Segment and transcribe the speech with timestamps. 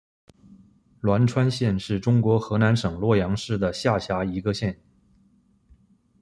[0.99, 4.75] 栾川县是中国河南省洛阳市的下辖一个县。